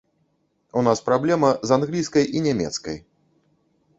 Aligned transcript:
У 0.79 0.81
нас 0.87 1.01
праблема 1.09 1.51
з 1.71 1.77
англійскай 1.77 2.25
і 2.39 2.43
нямецкай. 2.47 2.97